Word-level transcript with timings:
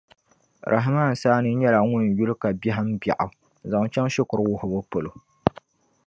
Rahman 0.73 1.11
Saani 1.21 1.49
nyɛla 1.59 1.79
ŋun 1.89 2.03
yuli 2.17 2.33
ka 2.41 2.47
biɛhim' 2.59 2.99
bɛɣu 3.01 3.27
zaŋ 3.71 3.83
chaŋ 3.93 4.07
shikuru 4.13 4.43
wuhibu 4.49 4.79
polo. 4.91 5.11